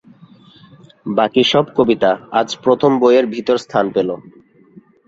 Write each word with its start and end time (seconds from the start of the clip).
বাকী 1.09 1.43
সব 1.43 1.65
কবিতা 1.77 2.11
আজ 2.39 2.49
প্রথম 2.63 2.91
বইয়ের 3.01 3.25
ভিতর 3.33 3.57
স্থান 3.57 3.85
পেল। 3.95 4.09